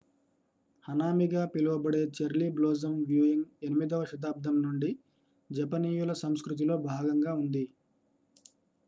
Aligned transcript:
hanami 0.85 1.25
గా 1.33 1.41
పిలువబడే 1.51 1.99
cherry 2.15 2.47
blossom 2.55 2.97
viewing 3.03 3.45
8వ 3.69 4.01
శతాబ్దం 4.11 4.55
నుండి 4.63 4.89
జపనీయుల 5.49 6.15
సంస్కృతిలో 6.23 6.77
భాగంగా 6.89 7.33
ఉంది 7.41 7.63